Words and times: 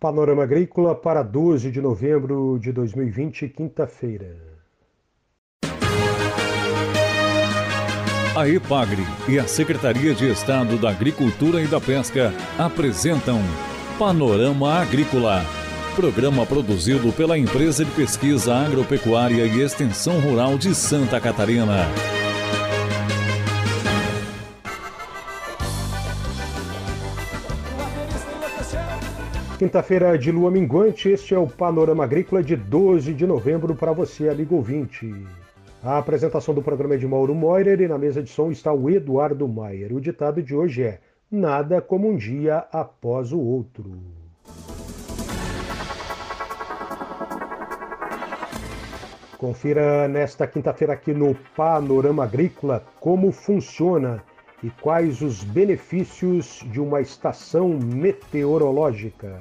Panorama 0.00 0.44
Agrícola 0.44 0.94
para 0.94 1.24
12 1.24 1.72
de 1.72 1.80
novembro 1.80 2.56
de 2.60 2.70
2020, 2.70 3.48
quinta-feira. 3.48 4.36
A 8.36 8.48
EPAGRE 8.48 9.02
e 9.28 9.40
a 9.40 9.48
Secretaria 9.48 10.14
de 10.14 10.30
Estado 10.30 10.78
da 10.78 10.90
Agricultura 10.90 11.60
e 11.60 11.66
da 11.66 11.80
Pesca 11.80 12.32
apresentam 12.56 13.40
Panorama 13.98 14.74
Agrícola, 14.74 15.42
programa 15.96 16.46
produzido 16.46 17.12
pela 17.12 17.36
Empresa 17.36 17.84
de 17.84 17.90
Pesquisa 17.90 18.54
Agropecuária 18.54 19.44
e 19.46 19.60
Extensão 19.60 20.20
Rural 20.20 20.56
de 20.56 20.76
Santa 20.76 21.20
Catarina. 21.20 21.88
Quinta-feira 29.58 30.16
de 30.16 30.30
lua 30.30 30.52
minguante, 30.52 31.08
este 31.08 31.34
é 31.34 31.38
o 31.38 31.44
Panorama 31.44 32.04
Agrícola 32.04 32.44
de 32.44 32.54
12 32.54 33.12
de 33.12 33.26
novembro 33.26 33.74
para 33.74 33.90
você, 33.90 34.28
amigo 34.28 34.54
ouvinte. 34.54 35.12
A 35.82 35.98
apresentação 35.98 36.54
do 36.54 36.62
programa 36.62 36.94
é 36.94 36.96
de 36.96 37.08
Mauro 37.08 37.34
Moirer 37.34 37.80
e 37.80 37.88
na 37.88 37.98
mesa 37.98 38.22
de 38.22 38.30
som 38.30 38.52
está 38.52 38.72
o 38.72 38.88
Eduardo 38.88 39.48
Maier. 39.48 39.92
O 39.92 40.00
ditado 40.00 40.40
de 40.40 40.54
hoje 40.54 40.84
é: 40.84 41.00
Nada 41.28 41.80
como 41.80 42.08
um 42.08 42.14
dia 42.14 42.68
após 42.70 43.32
o 43.32 43.40
outro. 43.40 43.98
Confira 49.38 50.06
nesta 50.06 50.46
quinta-feira 50.46 50.92
aqui 50.92 51.12
no 51.12 51.34
Panorama 51.56 52.22
Agrícola 52.22 52.84
como 53.00 53.32
funciona 53.32 54.22
e 54.62 54.70
quais 54.70 55.20
os 55.22 55.42
benefícios 55.44 56.64
de 56.70 56.80
uma 56.80 57.00
estação 57.00 57.68
meteorológica. 57.68 59.40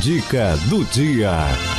Dica 0.00 0.56
do 0.68 0.84
dia. 0.86 1.77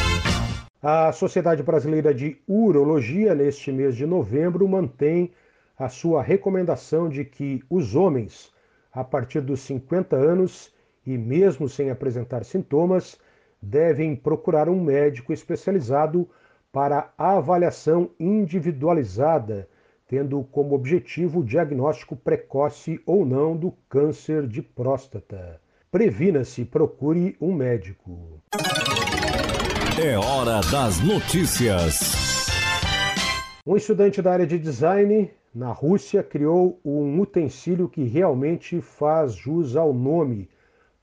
A 0.82 1.12
Sociedade 1.12 1.62
Brasileira 1.62 2.14
de 2.14 2.38
Urologia, 2.48 3.36
neste 3.36 3.70
mês 3.70 3.98
de 3.98 4.06
novembro, 4.06 4.66
mantém 4.66 5.30
a 5.78 5.90
sua 5.90 6.24
recomendação 6.24 7.10
de 7.10 7.26
que 7.26 7.62
os 7.70 7.96
homens, 7.96 8.50
a 8.90 9.04
partir 9.04 9.42
dos 9.42 9.60
50 9.60 10.16
anos 10.16 10.74
e 11.06 11.18
mesmo 11.18 11.68
sem 11.68 11.90
apresentar 11.90 12.46
sintomas, 12.46 13.20
devem 13.62 14.16
procurar 14.16 14.70
um 14.70 14.82
médico 14.82 15.34
especializado 15.34 16.30
para 16.72 17.12
avaliação 17.18 18.12
individualizada, 18.18 19.68
tendo 20.08 20.42
como 20.46 20.76
objetivo 20.76 21.42
o 21.42 21.46
diagnóstico 21.46 22.16
precoce 22.16 23.02
ou 23.06 23.26
não 23.26 23.54
do 23.54 23.74
câncer 23.90 24.48
de 24.48 24.62
próstata. 24.62 25.60
Previna-se, 25.92 26.64
procure 26.64 27.36
um 27.42 27.52
médico. 27.52 28.42
É 30.02 30.18
hora 30.18 30.62
das 30.72 31.02
notícias. 31.02 32.00
Um 33.68 33.76
estudante 33.76 34.22
da 34.22 34.32
área 34.32 34.48
de 34.48 34.58
design 34.58 35.30
na 35.54 35.74
Rússia 35.74 36.24
criou 36.24 36.80
um 36.86 37.20
utensílio 37.20 37.90
que 37.90 38.06
realmente 38.06 38.80
faz 38.80 39.34
jus 39.34 39.76
ao 39.76 39.94
nome 39.94 40.50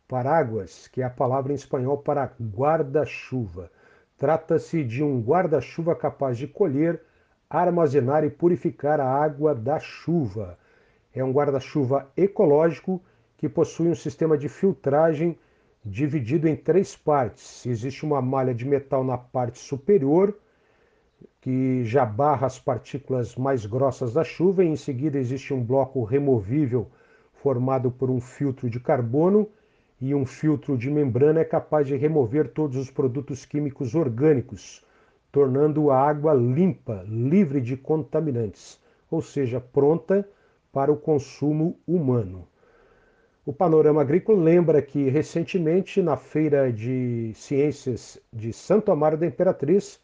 paraguas, 0.08 0.88
que 0.88 1.02
é 1.02 1.04
a 1.04 1.10
palavra 1.10 1.52
em 1.52 1.56
espanhol 1.56 1.98
para 1.98 2.32
guarda-chuva. 2.40 3.70
Trata-se 4.16 4.82
de 4.82 5.04
um 5.04 5.20
guarda-chuva 5.20 5.94
capaz 5.94 6.38
de 6.38 6.46
colher, 6.46 7.02
armazenar 7.50 8.24
e 8.24 8.30
purificar 8.30 8.98
a 8.98 9.06
água 9.06 9.54
da 9.54 9.78
chuva. 9.78 10.56
É 11.14 11.22
um 11.22 11.32
guarda-chuva 11.32 12.10
ecológico 12.16 13.02
que 13.36 13.46
possui 13.46 13.88
um 13.88 13.94
sistema 13.94 14.38
de 14.38 14.48
filtragem 14.48 15.38
dividido 15.86 16.48
em 16.48 16.56
três 16.56 16.96
partes. 16.96 17.64
Existe 17.64 18.04
uma 18.04 18.20
malha 18.20 18.52
de 18.52 18.64
metal 18.66 19.04
na 19.04 19.16
parte 19.16 19.58
superior, 19.58 20.36
que 21.40 21.84
já 21.84 22.04
barra 22.04 22.46
as 22.46 22.58
partículas 22.58 23.36
mais 23.36 23.64
grossas 23.64 24.12
da 24.12 24.24
chuva, 24.24 24.64
e 24.64 24.68
em 24.68 24.76
seguida 24.76 25.18
existe 25.18 25.54
um 25.54 25.62
bloco 25.62 26.02
removível 26.02 26.90
formado 27.32 27.90
por 27.90 28.10
um 28.10 28.20
filtro 28.20 28.68
de 28.68 28.80
carbono 28.80 29.48
e 30.00 30.14
um 30.14 30.26
filtro 30.26 30.76
de 30.76 30.90
membrana 30.90 31.40
é 31.40 31.44
capaz 31.44 31.86
de 31.86 31.96
remover 31.96 32.48
todos 32.48 32.76
os 32.76 32.90
produtos 32.90 33.46
químicos 33.46 33.94
orgânicos, 33.94 34.84
tornando 35.30 35.90
a 35.90 35.98
água 35.98 36.34
limpa, 36.34 37.04
livre 37.08 37.60
de 37.60 37.76
contaminantes, 37.76 38.80
ou 39.10 39.22
seja, 39.22 39.60
pronta 39.60 40.28
para 40.72 40.92
o 40.92 40.96
consumo 40.96 41.78
humano. 41.86 42.46
O 43.46 43.52
Panorama 43.52 44.00
Agrícola 44.00 44.42
lembra 44.42 44.82
que 44.82 45.08
recentemente, 45.08 46.02
na 46.02 46.16
Feira 46.16 46.72
de 46.72 47.30
Ciências 47.36 48.18
de 48.32 48.52
Santo 48.52 48.90
Amaro 48.90 49.16
da 49.16 49.24
Imperatriz, 49.24 50.00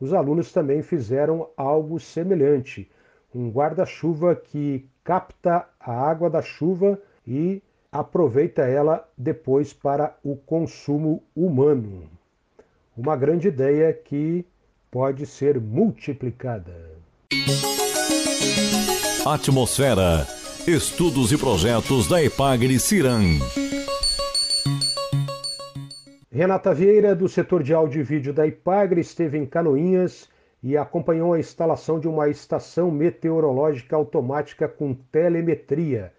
os 0.00 0.14
alunos 0.14 0.50
também 0.50 0.80
fizeram 0.80 1.50
algo 1.58 2.00
semelhante, 2.00 2.90
um 3.34 3.50
guarda-chuva 3.50 4.34
que 4.34 4.88
capta 5.04 5.68
a 5.78 5.92
água 5.92 6.30
da 6.30 6.40
chuva 6.40 6.98
e 7.26 7.62
aproveita 7.92 8.62
ela 8.62 9.06
depois 9.16 9.74
para 9.74 10.16
o 10.24 10.34
consumo 10.34 11.22
humano. 11.36 12.04
Uma 12.96 13.14
grande 13.14 13.48
ideia 13.48 13.92
que 13.92 14.42
pode 14.90 15.26
ser 15.26 15.60
multiplicada. 15.60 16.72
Atmosfera 19.26 20.35
Estudos 20.66 21.30
e 21.30 21.38
projetos 21.38 22.08
da 22.08 22.20
Epagre 22.20 22.80
Ciran. 22.80 23.38
Renata 26.28 26.74
Vieira, 26.74 27.14
do 27.14 27.28
setor 27.28 27.62
de 27.62 27.72
áudio 27.72 28.00
e 28.00 28.02
vídeo 28.02 28.32
da 28.32 28.44
Ipagre, 28.44 29.00
esteve 29.00 29.38
em 29.38 29.46
Canoinhas 29.46 30.28
e 30.60 30.76
acompanhou 30.76 31.34
a 31.34 31.38
instalação 31.38 32.00
de 32.00 32.08
uma 32.08 32.28
estação 32.28 32.90
meteorológica 32.90 33.94
automática 33.94 34.66
com 34.66 34.92
telemetria. 34.92 36.12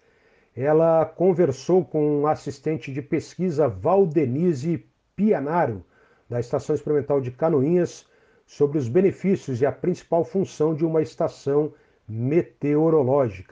Ela 0.56 1.04
conversou 1.04 1.84
com 1.84 2.22
o 2.22 2.26
assistente 2.26 2.90
de 2.90 3.02
pesquisa 3.02 3.68
Valdenise 3.68 4.82
Pianaro, 5.14 5.84
da 6.26 6.40
Estação 6.40 6.74
Experimental 6.74 7.20
de 7.20 7.30
Canoinhas, 7.32 8.06
sobre 8.46 8.78
os 8.78 8.88
benefícios 8.88 9.60
e 9.60 9.66
a 9.66 9.72
principal 9.72 10.24
função 10.24 10.74
de 10.74 10.86
uma 10.86 11.02
estação 11.02 11.64
meteorológica. 11.64 11.87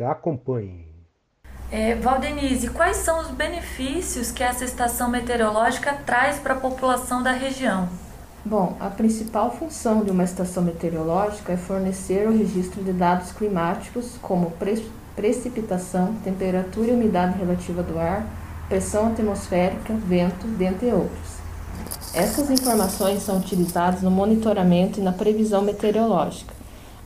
Acompanhe. 0.06 0.86
É, 1.70 1.94
Valdenise, 1.96 2.70
quais 2.70 2.96
são 2.98 3.20
os 3.20 3.28
benefícios 3.28 4.30
que 4.30 4.42
essa 4.42 4.64
estação 4.64 5.10
meteorológica 5.10 5.92
traz 6.06 6.38
para 6.38 6.54
a 6.54 6.58
população 6.58 7.22
da 7.22 7.32
região? 7.32 7.86
Bom, 8.42 8.74
a 8.80 8.88
principal 8.88 9.50
função 9.50 10.02
de 10.02 10.10
uma 10.10 10.24
estação 10.24 10.62
meteorológica 10.62 11.52
é 11.52 11.56
fornecer 11.58 12.26
o 12.26 12.32
registro 12.32 12.82
de 12.82 12.92
dados 12.92 13.30
climáticos, 13.32 14.16
como 14.22 14.52
pre 14.52 14.82
precipitação, 15.14 16.14
temperatura 16.24 16.88
e 16.88 16.94
umidade 16.94 17.38
relativa 17.38 17.82
do 17.82 17.98
ar, 17.98 18.24
pressão 18.68 19.08
atmosférica, 19.08 19.92
vento, 19.94 20.46
dentre 20.46 20.92
outros. 20.92 21.36
Essas 22.14 22.50
informações 22.50 23.22
são 23.22 23.38
utilizadas 23.38 24.00
no 24.00 24.10
monitoramento 24.10 25.00
e 25.00 25.02
na 25.02 25.12
previsão 25.12 25.62
meteorológica. 25.62 26.55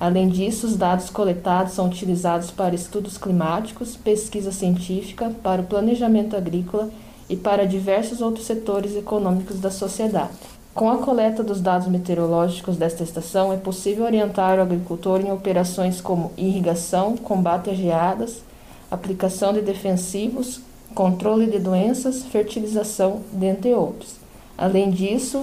Além 0.00 0.30
disso, 0.30 0.66
os 0.66 0.76
dados 0.76 1.10
coletados 1.10 1.74
são 1.74 1.86
utilizados 1.86 2.50
para 2.50 2.74
estudos 2.74 3.18
climáticos, 3.18 3.96
pesquisa 3.96 4.50
científica, 4.50 5.30
para 5.42 5.60
o 5.60 5.66
planejamento 5.66 6.34
agrícola 6.34 6.88
e 7.28 7.36
para 7.36 7.66
diversos 7.66 8.22
outros 8.22 8.46
setores 8.46 8.96
econômicos 8.96 9.60
da 9.60 9.70
sociedade. 9.70 10.30
Com 10.74 10.88
a 10.88 10.96
coleta 10.96 11.42
dos 11.44 11.60
dados 11.60 11.86
meteorológicos 11.86 12.78
desta 12.78 13.02
estação, 13.02 13.52
é 13.52 13.58
possível 13.58 14.06
orientar 14.06 14.58
o 14.58 14.62
agricultor 14.62 15.20
em 15.20 15.30
operações 15.30 16.00
como 16.00 16.32
irrigação, 16.34 17.14
combate 17.18 17.68
a 17.68 17.74
geadas, 17.74 18.42
aplicação 18.90 19.52
de 19.52 19.60
defensivos, 19.60 20.62
controle 20.94 21.46
de 21.46 21.58
doenças, 21.58 22.24
fertilização, 22.24 23.20
dentre 23.32 23.74
outros. 23.74 24.14
Além 24.56 24.90
disso, 24.90 25.42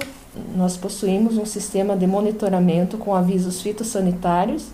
nós 0.55 0.77
possuímos 0.77 1.37
um 1.37 1.45
sistema 1.45 1.95
de 1.95 2.07
monitoramento 2.07 2.97
com 2.97 3.13
avisos 3.13 3.61
fitossanitários 3.61 4.65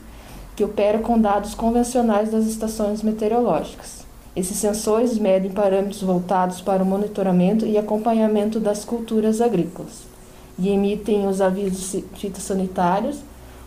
que 0.55 0.63
opera 0.63 0.99
com 0.99 1.19
dados 1.19 1.55
convencionais 1.55 2.31
das 2.31 2.45
estações 2.45 3.01
meteorológicas. 3.01 4.05
Esses 4.35 4.57
sensores 4.57 5.17
medem 5.17 5.51
parâmetros 5.51 6.01
voltados 6.01 6.61
para 6.61 6.83
o 6.83 6.85
monitoramento 6.85 7.65
e 7.65 7.77
acompanhamento 7.77 8.59
das 8.59 8.83
culturas 8.83 9.41
agrícolas 9.41 10.13
e 10.57 10.69
emitem 10.69 11.27
os 11.27 11.41
avisos 11.41 12.03
fitossanitários, 12.15 13.19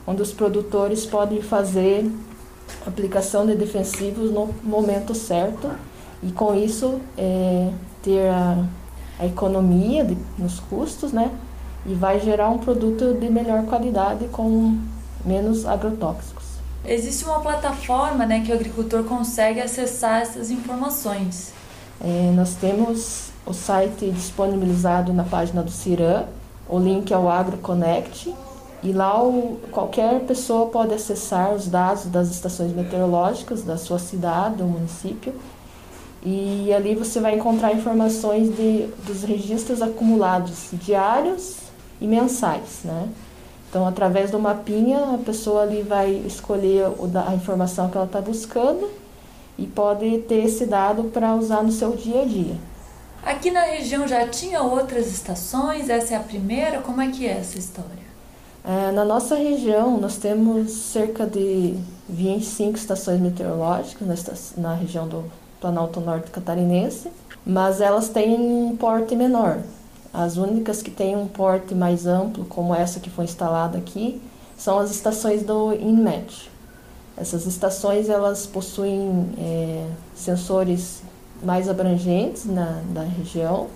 onde 0.07 0.23
os 0.23 0.33
produtores 0.33 1.05
podem 1.05 1.43
fazer 1.43 2.09
aplicação 2.87 3.47
de 3.47 3.55
defensivos 3.55 4.31
no 4.31 4.51
momento 4.63 5.15
certo 5.15 5.71
e 6.23 6.33
com 6.33 6.55
isso 6.55 7.01
é, 7.17 7.71
ter 8.03 8.29
a, 8.29 8.65
a 9.19 9.27
economia 9.27 10.05
de, 10.05 10.17
nos 10.39 10.61
custos, 10.61 11.13
né? 11.13 11.31
E 11.87 11.95
vai 11.95 12.21
gerar 12.21 12.51
um 12.51 12.59
produto 12.59 13.15
de 13.15 13.31
melhor 13.31 13.65
qualidade 13.65 14.27
com 14.29 14.77
menos 15.25 15.65
agrotóxicos. 15.65 16.45
Existe 16.85 17.25
uma 17.25 17.41
plataforma 17.41 18.25
né, 18.27 18.43
que 18.45 18.53
o 18.53 18.55
agricultor 18.55 19.05
consegue 19.05 19.61
acessar 19.61 20.23
essas 20.23 20.51
informações. 20.51 21.53
É, 22.01 22.33
nós 22.35 22.55
temos 22.55 23.31
o 23.45 23.53
site 23.53 24.11
disponibilizado 24.11 25.13
na 25.13 25.25
página 25.25 25.63
do 25.63 25.71
CIRAM, 25.71 26.27
o 26.69 26.79
link 26.79 27.13
é 27.13 27.19
o 27.19 27.29
AgroConnect, 27.29 28.35
e 28.83 28.93
lá 28.93 29.23
o, 29.23 29.59
qualquer 29.73 30.21
pessoa 30.21 30.67
pode 30.67 30.95
acessar 30.95 31.55
os 31.55 31.67
dados 31.67 32.07
das 32.07 32.29
estações 32.31 32.73
meteorológicas 32.73 33.63
da 33.63 33.77
sua 33.77 33.99
cidade, 33.99 34.57
do 34.57 34.65
município, 34.65 35.35
e 36.23 36.73
ali 36.73 36.95
você 36.95 37.21
vai 37.21 37.37
encontrar 37.37 37.73
informações 37.73 38.55
de, 38.55 38.89
dos 39.07 39.23
registros 39.23 39.81
acumulados 39.81 40.69
diários 40.73 41.66
e 42.01 42.07
mensais, 42.07 42.81
né? 42.85 43.09
Então, 43.69 43.87
através 43.87 44.31
do 44.31 44.39
mapinha, 44.39 45.15
a 45.15 45.19
pessoa 45.19 45.63
ali 45.63 45.83
vai 45.83 46.11
escolher 46.27 46.87
a 47.27 47.35
informação 47.35 47.91
que 47.91 47.97
ela 47.97 48.07
está 48.07 48.21
buscando 48.21 48.89
e 49.59 49.67
pode 49.67 50.19
ter 50.19 50.45
esse 50.45 50.67
dado 50.67 51.05
para 51.05 51.35
usar 51.35 51.63
no 51.63 51.73
seu 51.73 51.93
dia 51.93 52.23
a 52.23 52.25
dia. 52.25 52.55
Aqui 53.25 53.51
na 53.51 53.63
região 53.63 54.07
já 54.07 54.27
tinha 54.29 54.63
outras 54.63 55.09
estações? 55.09 55.91
Essa 55.91 56.15
é 56.15 56.17
a 56.17 56.21
primeira? 56.21 56.81
Como 56.81 57.01
é 57.01 57.11
que 57.11 57.27
é 57.27 57.33
essa 57.33 57.59
história? 57.59 58.07
É, 58.65 58.93
na 58.93 59.05
nossa 59.05 59.37
região, 59.37 59.99
nós 59.99 60.17
temos 60.17 60.71
cerca 60.73 61.27
de 61.27 61.77
25 62.09 62.77
estações 62.77 63.21
meteorológicas 63.21 64.53
na, 64.57 64.71
na 64.71 64.75
região 64.75 65.09
do 65.09 65.25
Planalto 65.61 66.01
Norte 66.01 66.31
Catarinense, 66.31 67.11
mas 67.45 67.81
elas 67.81 68.09
têm 68.09 68.35
um 68.35 68.77
porte 68.77 69.15
menor. 69.15 69.59
As 70.13 70.37
únicas 70.37 70.83
que 70.83 70.91
têm 70.91 71.17
um 71.17 71.27
porte 71.27 71.75
mais 71.75 72.07
amplo, 72.07 72.45
como 72.45 72.75
essa 72.75 73.01
que 73.01 73.11
foi 73.11 73.25
instalada 73.25 73.79
aqui, 73.79 74.21
são 74.57 74.79
as 74.79 74.91
estações 74.91 75.43
do 75.43 75.73
INMET. 75.75 76.51
Essas 77.17 77.47
estações 77.47 78.09
elas 78.09 78.47
possuem 78.47 79.29
é, 79.39 79.87
sensores 80.15 81.03
mais 81.43 81.69
abrangentes 81.69 82.45
na, 82.45 82.83
na 82.93 83.03
região 83.03 83.69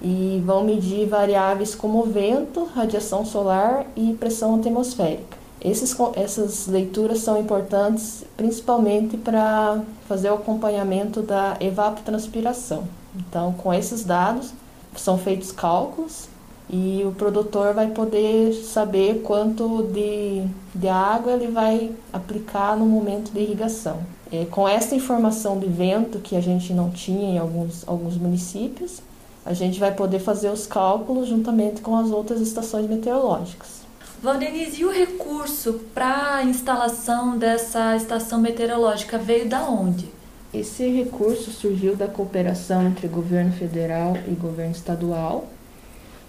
e 0.00 0.42
vão 0.44 0.64
medir 0.64 1.06
variáveis 1.08 1.74
como 1.74 2.02
vento, 2.04 2.64
radiação 2.64 3.24
solar 3.24 3.86
e 3.96 4.14
pressão 4.14 4.54
atmosférica. 4.56 5.36
Esses, 5.60 5.96
essas 6.14 6.66
leituras 6.66 7.20
são 7.20 7.40
importantes 7.40 8.24
principalmente 8.36 9.16
para 9.16 9.80
fazer 10.06 10.30
o 10.30 10.34
acompanhamento 10.34 11.22
da 11.22 11.56
evapotranspiração. 11.60 12.84
Então, 13.16 13.52
com 13.54 13.72
esses 13.72 14.04
dados, 14.04 14.52
são 15.00 15.18
feitos 15.18 15.52
cálculos 15.52 16.28
e 16.68 17.02
o 17.04 17.12
produtor 17.12 17.74
vai 17.74 17.88
poder 17.88 18.52
saber 18.52 19.22
quanto 19.22 19.84
de, 19.84 20.44
de 20.74 20.88
água 20.88 21.32
ele 21.32 21.46
vai 21.46 21.92
aplicar 22.12 22.76
no 22.76 22.86
momento 22.86 23.30
de 23.30 23.40
irrigação. 23.40 24.00
É, 24.32 24.44
com 24.46 24.68
essa 24.68 24.94
informação 24.94 25.58
de 25.58 25.68
vento 25.68 26.18
que 26.18 26.34
a 26.34 26.40
gente 26.40 26.72
não 26.72 26.90
tinha 26.90 27.34
em 27.34 27.38
alguns, 27.38 27.86
alguns 27.86 28.16
municípios, 28.16 29.00
a 29.44 29.52
gente 29.52 29.78
vai 29.78 29.94
poder 29.94 30.18
fazer 30.18 30.50
os 30.50 30.66
cálculos 30.66 31.28
juntamente 31.28 31.80
com 31.80 31.96
as 31.96 32.10
outras 32.10 32.40
estações 32.40 32.88
meteorológicas. 32.88 33.86
Valdenise, 34.20 34.80
e 34.80 34.84
o 34.84 34.90
recurso 34.90 35.74
para 35.94 36.36
a 36.36 36.44
instalação 36.44 37.38
dessa 37.38 37.94
estação 37.94 38.40
meteorológica 38.40 39.18
veio 39.18 39.48
da 39.48 39.62
onde? 39.68 40.15
Esse 40.58 40.88
recurso 40.88 41.50
surgiu 41.50 41.94
da 41.94 42.08
cooperação 42.08 42.86
entre 42.86 43.06
governo 43.08 43.52
federal 43.52 44.16
e 44.26 44.30
governo 44.30 44.72
estadual 44.72 45.46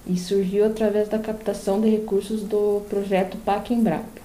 e 0.05 0.17
surgiu 0.17 0.65
através 0.65 1.07
da 1.07 1.17
captação 1.17 1.79
de 1.79 1.87
recursos 1.89 2.43
do 2.43 2.81
projeto 2.89 3.37
PAC 3.37 3.73
Embrapa. 3.73 4.21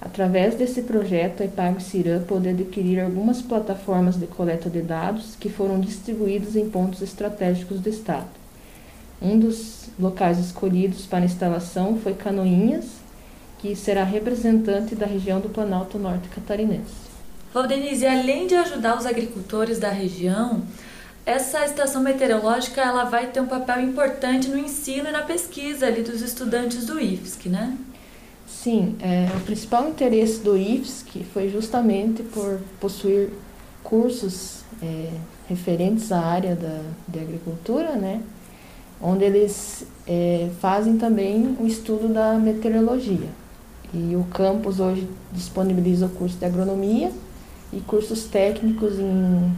Através 0.00 0.54
desse 0.54 0.82
projeto, 0.82 1.42
a 1.42 1.46
IPAG 1.46 1.82
Cirã 1.82 2.22
pôde 2.22 2.48
adquirir 2.48 3.00
algumas 3.00 3.42
plataformas 3.42 4.14
de 4.14 4.28
coleta 4.28 4.70
de 4.70 4.82
dados 4.82 5.34
que 5.34 5.48
foram 5.48 5.80
distribuídas 5.80 6.54
em 6.54 6.70
pontos 6.70 7.02
estratégicos 7.02 7.80
do 7.80 7.88
Estado. 7.88 8.30
Um 9.20 9.36
dos 9.36 9.86
locais 9.98 10.38
escolhidos 10.38 11.06
para 11.06 11.24
instalação 11.24 11.98
foi 11.98 12.14
Canoinhas, 12.14 12.86
que 13.58 13.74
será 13.74 14.04
representante 14.04 14.94
da 14.94 15.06
região 15.06 15.40
do 15.40 15.48
Planalto 15.48 15.98
Norte 15.98 16.28
Catarinense. 16.28 17.17
Valdenise, 17.52 18.06
além 18.06 18.46
de 18.46 18.54
ajudar 18.54 18.98
os 18.98 19.06
agricultores 19.06 19.78
da 19.78 19.90
região, 19.90 20.62
essa 21.24 21.64
estação 21.64 22.02
meteorológica 22.02 22.80
ela 22.80 23.04
vai 23.04 23.26
ter 23.26 23.40
um 23.40 23.46
papel 23.46 23.80
importante 23.82 24.48
no 24.48 24.58
ensino 24.58 25.08
e 25.08 25.12
na 25.12 25.22
pesquisa 25.22 25.86
ali 25.86 26.02
dos 26.02 26.22
estudantes 26.22 26.86
do 26.86 27.00
IFSC, 27.00 27.48
né? 27.48 27.76
Sim, 28.46 28.96
é, 29.00 29.28
o 29.36 29.40
principal 29.40 29.88
interesse 29.88 30.40
do 30.40 30.56
IFSC 30.56 31.24
foi 31.32 31.48
justamente 31.48 32.22
por 32.22 32.60
possuir 32.80 33.30
cursos 33.82 34.62
é, 34.82 35.10
referentes 35.48 36.10
à 36.12 36.20
área 36.20 36.54
da, 36.54 36.80
de 37.06 37.18
agricultura, 37.18 37.92
né? 37.92 38.22
onde 39.00 39.24
eles 39.24 39.86
é, 40.06 40.50
fazem 40.60 40.96
também 40.96 41.56
o 41.60 41.66
estudo 41.66 42.08
da 42.08 42.34
meteorologia. 42.34 43.28
E 43.94 44.14
o 44.16 44.24
campus 44.24 44.80
hoje 44.80 45.08
disponibiliza 45.32 46.06
o 46.06 46.10
curso 46.10 46.36
de 46.36 46.44
agronomia 46.44 47.10
e 47.72 47.80
cursos 47.80 48.24
técnicos 48.24 48.98
em 48.98 49.52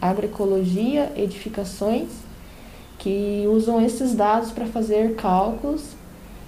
agroecologia, 0.00 1.12
edificações, 1.16 2.08
que 2.98 3.44
usam 3.48 3.84
esses 3.84 4.14
dados 4.14 4.50
para 4.50 4.66
fazer 4.66 5.14
cálculos 5.14 5.94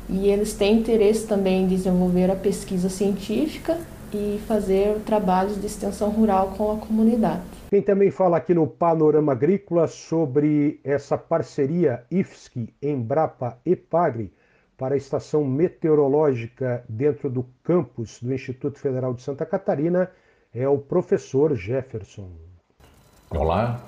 e 0.08 0.29
eles 0.29 0.55
têm 0.55 0.79
interesse 0.79 1.26
também 1.26 1.64
em 1.64 1.67
desenvolver 1.67 2.31
a 2.31 2.37
pesquisa 2.37 2.88
científica 2.88 3.79
e 4.12 4.41
fazer 4.47 5.00
trabalhos 5.00 5.61
de 5.61 5.67
extensão 5.67 6.11
rural 6.11 6.55
com 6.56 6.73
a 6.73 6.76
comunidade. 6.76 7.43
Quem 7.70 7.82
também 7.82 8.11
fala 8.11 8.37
aqui 8.37 8.55
no 8.55 8.67
Panorama 8.67 9.32
Agrícola 9.32 9.88
sobre 9.88 10.81
essa 10.85 11.19
parceria 11.19 12.05
IFSC, 12.11 12.73
Embrapa 12.81 13.59
e 13.67 13.75
Pagre 13.75 14.32
para 14.79 14.94
a 14.94 14.97
estação 14.97 15.44
meteorológica 15.44 16.85
dentro 16.88 17.29
do 17.29 17.44
campus 17.64 18.20
do 18.23 18.32
Instituto 18.32 18.79
Federal 18.79 19.12
de 19.14 19.23
Santa 19.23 19.44
Catarina 19.44 20.11
é 20.58 20.66
o 20.66 20.78
professor 20.78 21.54
Jefferson. 21.54 22.30
Olá, 23.28 23.78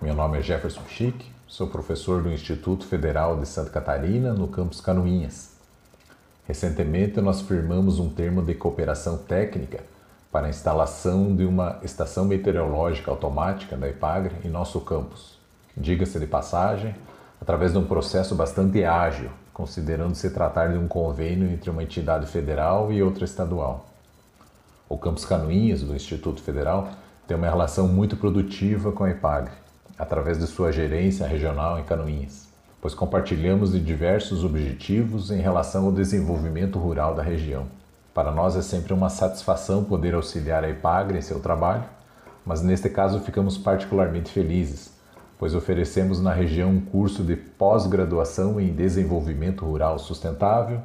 meu 0.00 0.14
nome 0.14 0.38
é 0.38 0.40
Jefferson 0.40 0.82
Chic, 0.86 1.20
sou 1.48 1.66
professor 1.66 2.22
do 2.22 2.30
Instituto 2.30 2.86
Federal 2.86 3.40
de 3.40 3.48
Santa 3.48 3.70
Catarina 3.70 4.32
no 4.32 4.46
campus 4.46 4.80
Canoinhas. 4.80 5.56
Recentemente, 6.46 7.20
nós 7.20 7.40
firmamos 7.40 7.98
um 7.98 8.08
termo 8.08 8.40
de 8.40 8.54
cooperação 8.54 9.18
técnica 9.18 9.80
para 10.30 10.46
a 10.46 10.50
instalação 10.50 11.34
de 11.34 11.44
uma 11.44 11.80
estação 11.82 12.24
meteorológica 12.24 13.10
automática 13.10 13.76
da 13.76 13.88
IPAGRE 13.88 14.36
em 14.44 14.48
nosso 14.48 14.80
campus. 14.82 15.36
Diga-se 15.76 16.20
de 16.20 16.26
passagem, 16.26 16.94
através 17.40 17.72
de 17.72 17.78
um 17.78 17.84
processo 17.84 18.36
bastante 18.36 18.84
ágil, 18.84 19.30
considerando 19.52 20.14
se 20.14 20.30
tratar 20.30 20.68
de 20.68 20.78
um 20.78 20.86
convênio 20.86 21.50
entre 21.50 21.68
uma 21.68 21.82
entidade 21.82 22.26
federal 22.26 22.92
e 22.92 23.02
outra 23.02 23.24
estadual. 23.24 23.91
O 24.92 24.98
campus 24.98 25.24
Canoinhas 25.24 25.82
do 25.82 25.96
Instituto 25.96 26.42
Federal 26.42 26.90
tem 27.26 27.34
uma 27.34 27.48
relação 27.48 27.88
muito 27.88 28.14
produtiva 28.14 28.92
com 28.92 29.04
a 29.04 29.10
IPAGRE, 29.10 29.54
através 29.98 30.38
de 30.38 30.46
sua 30.46 30.70
gerência 30.70 31.26
regional 31.26 31.78
em 31.78 31.84
Canoinhas 31.84 32.52
pois 32.82 32.94
compartilhamos 32.94 33.70
de 33.70 33.78
diversos 33.78 34.44
objetivos 34.44 35.30
em 35.30 35.40
relação 35.40 35.86
ao 35.86 35.92
desenvolvimento 35.92 36.80
rural 36.80 37.14
da 37.14 37.22
região. 37.22 37.66
Para 38.12 38.32
nós 38.32 38.56
é 38.56 38.60
sempre 38.60 38.92
uma 38.92 39.08
satisfação 39.08 39.84
poder 39.84 40.14
auxiliar 40.14 40.64
a 40.64 40.68
IPAGRE 40.68 41.16
em 41.16 41.22
seu 41.22 41.38
trabalho, 41.38 41.84
mas 42.44 42.60
neste 42.60 42.90
caso 42.90 43.20
ficamos 43.20 43.56
particularmente 43.56 44.32
felizes, 44.32 44.92
pois 45.38 45.54
oferecemos 45.54 46.20
na 46.20 46.32
região 46.32 46.70
um 46.70 46.80
curso 46.80 47.22
de 47.22 47.36
pós-graduação 47.36 48.60
em 48.60 48.74
desenvolvimento 48.74 49.64
rural 49.64 49.96
sustentável, 50.00 50.82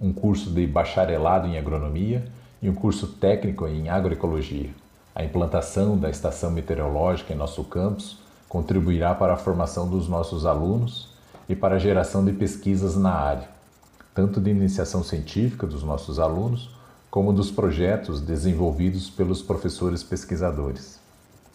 um 0.00 0.12
curso 0.12 0.50
de 0.50 0.64
bacharelado 0.68 1.48
em 1.48 1.58
agronomia 1.58 2.30
e 2.62 2.68
um 2.68 2.74
curso 2.74 3.06
técnico 3.06 3.66
em 3.66 3.88
agroecologia. 3.88 4.70
A 5.14 5.24
implantação 5.24 5.98
da 5.98 6.10
estação 6.10 6.50
meteorológica 6.50 7.32
em 7.32 7.36
nosso 7.36 7.64
campus 7.64 8.18
contribuirá 8.48 9.14
para 9.14 9.34
a 9.34 9.36
formação 9.36 9.88
dos 9.88 10.08
nossos 10.08 10.44
alunos 10.46 11.08
e 11.48 11.54
para 11.54 11.76
a 11.76 11.78
geração 11.78 12.24
de 12.24 12.32
pesquisas 12.32 12.96
na 12.96 13.12
área, 13.12 13.48
tanto 14.14 14.40
de 14.40 14.50
iniciação 14.50 15.02
científica 15.02 15.66
dos 15.66 15.82
nossos 15.82 16.18
alunos, 16.18 16.70
como 17.10 17.32
dos 17.32 17.50
projetos 17.50 18.20
desenvolvidos 18.20 19.10
pelos 19.10 19.42
professores 19.42 20.02
pesquisadores. 20.02 21.00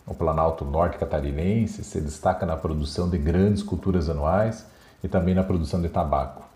O 0.06 0.14
Planalto 0.14 0.66
Norte 0.66 0.98
Catarinense 0.98 1.84
se 1.84 2.02
destaca 2.02 2.46
na 2.46 2.58
produção 2.58 3.10
de 3.10 3.18
grandes 3.18 3.64
culturas 3.64 4.10
anuais 4.10 4.66
e 5.04 5.08
também 5.08 5.34
na 5.34 5.44
produção 5.44 5.82
de 5.82 5.90
tabaco. 5.90 6.55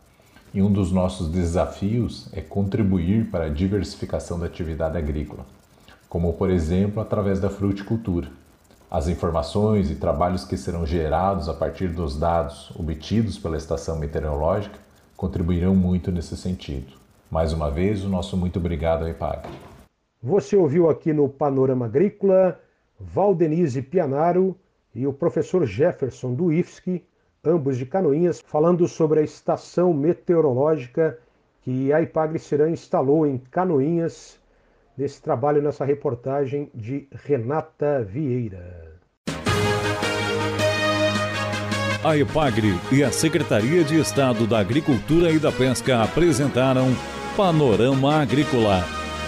E 0.54 0.62
um 0.62 0.72
dos 0.72 0.92
nossos 0.92 1.30
desafios 1.30 2.28
é 2.34 2.42
contribuir 2.42 3.30
para 3.30 3.46
a 3.46 3.50
diversificação 3.50 4.40
da 4.40 4.48
atividade 4.48 4.98
agrícola, 4.98 5.46
como 6.08 6.34
por 6.34 6.50
exemplo 6.50 7.02
através 7.02 7.40
da 7.40 7.50
fruticultura. 7.50 8.28
As 8.90 9.08
informações 9.08 9.92
e 9.92 9.96
trabalhos 9.96 10.44
que 10.44 10.58
serão 10.58 10.86
gerados 10.86 11.48
a 11.48 11.54
partir 11.54 11.90
dos 11.90 12.18
dados 12.18 12.72
obtidos 12.76 13.38
pela 13.38 13.58
estação 13.58 14.00
meteorológica 14.00 14.80
contribuirão 15.16 15.76
muito 15.76 16.12
nesse 16.12 16.36
sentido. 16.36 16.94
Mais 17.30 17.54
uma 17.54 17.70
vez, 17.70 18.04
o 18.04 18.10
nosso 18.10 18.36
muito 18.36 18.58
obrigado 18.58 19.04
ao 19.04 19.10
IPAGRE. 19.10 19.52
Você 20.22 20.56
ouviu 20.56 20.90
aqui 20.90 21.14
no 21.14 21.30
Panorama 21.30 21.86
Agrícola 21.86 22.60
Valdenise 23.00 23.82
Pianaro 23.84 24.56
e 24.94 25.06
o 25.06 25.14
professor 25.14 25.66
Jefferson 25.66 26.34
do 26.34 26.52
IFSC, 26.52 27.04
ambos 27.44 27.78
de 27.78 27.86
Canoinhas, 27.86 28.40
falando 28.40 28.88
sobre 28.88 29.20
a 29.20 29.24
estação 29.24 29.94
meteorológica 29.94 31.18
que 31.62 31.92
a 31.94 32.02
Ipagre 32.02 32.40
Serã 32.40 32.70
instalou 32.70 33.26
em 33.26 33.38
Canoinhas, 33.38 34.40
nesse 34.98 35.22
trabalho, 35.22 35.62
nessa 35.62 35.86
reportagem 35.86 36.70
de 36.74 37.08
Renata 37.12 38.04
Vieira. 38.04 39.00
A 42.04 42.16
Ipagre 42.16 42.74
e 42.92 43.04
a 43.04 43.12
Secretaria 43.12 43.84
de 43.84 44.00
Estado 44.00 44.48
da 44.48 44.60
Agricultura 44.60 45.32
e 45.32 45.40
da 45.40 45.52
Pesca 45.52 46.02
apresentaram 46.02 46.88
Panorama 47.36 48.22
Agrícola, 48.22 48.84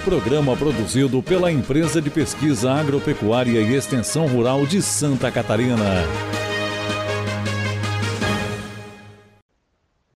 programa 0.05 0.55
produzido 0.55 1.21
pela 1.21 1.51
Empresa 1.51 2.01
de 2.01 2.09
Pesquisa 2.09 2.71
Agropecuária 2.71 3.59
e 3.59 3.75
Extensão 3.75 4.25
Rural 4.25 4.65
de 4.65 4.81
Santa 4.81 5.29
Catarina. 5.29 6.40